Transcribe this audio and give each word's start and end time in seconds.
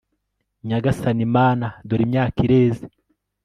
nyagasani 0.67 1.25
mana, 1.35 1.67
dore 1.87 2.03
imyaka 2.07 2.37
ireze 2.45 2.85